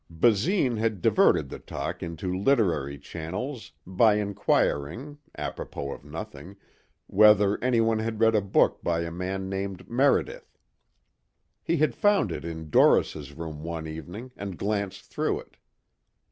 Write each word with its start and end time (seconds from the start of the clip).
Basine 0.09 0.77
had 0.77 0.99
diverted 0.99 1.49
the 1.49 1.59
talk 1.59 2.01
into 2.01 2.33
literary 2.35 2.97
channels 2.97 3.71
by 3.85 4.15
inquiring, 4.15 5.19
apropos 5.37 5.91
of 5.91 6.03
nothing, 6.03 6.55
whether 7.05 7.63
anyone 7.63 7.99
had 7.99 8.19
read 8.19 8.33
a 8.33 8.41
book 8.41 8.83
by 8.83 9.01
a 9.01 9.11
man 9.11 9.47
named 9.47 9.87
Meredith. 9.87 10.57
He 11.61 11.77
had 11.77 11.93
found 11.93 12.31
it 12.31 12.43
in 12.43 12.71
Doris' 12.71 13.31
room 13.33 13.61
one 13.61 13.85
evening 13.85 14.31
and 14.35 14.57
glanced 14.57 15.03
through 15.05 15.41
it. 15.41 15.57